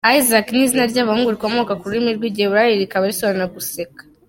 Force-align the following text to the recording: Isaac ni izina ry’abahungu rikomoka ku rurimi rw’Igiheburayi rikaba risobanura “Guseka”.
Isaac 0.17 0.45
ni 0.51 0.61
izina 0.65 0.83
ry’abahungu 0.91 1.33
rikomoka 1.35 1.77
ku 1.79 1.85
rurimi 1.87 2.09
rw’Igiheburayi 2.17 2.81
rikaba 2.81 3.09
risobanura 3.09 3.53
“Guseka”. 3.55 4.01